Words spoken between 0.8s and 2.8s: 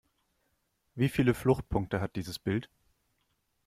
Wie viele Fluchtpunkte hat dieses Bild?